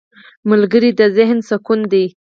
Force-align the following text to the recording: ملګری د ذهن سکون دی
ملګری 0.49 0.91
د 0.99 1.01
ذهن 1.17 1.37
سکون 1.49 1.79
دی 1.91 2.05